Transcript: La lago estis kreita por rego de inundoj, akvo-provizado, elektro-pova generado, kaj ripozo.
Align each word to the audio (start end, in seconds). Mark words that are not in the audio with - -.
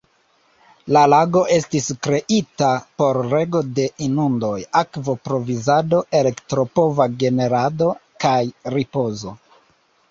La 0.95 1.01
lago 1.13 1.43
estis 1.55 1.89
kreita 2.07 2.69
por 3.03 3.19
rego 3.35 3.61
de 3.81 3.85
inundoj, 4.07 4.55
akvo-provizado, 4.83 6.01
elektro-pova 6.23 7.11
generado, 7.23 7.93
kaj 8.27 8.39
ripozo. 8.79 9.39